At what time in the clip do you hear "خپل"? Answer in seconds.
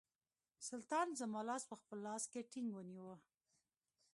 1.81-1.97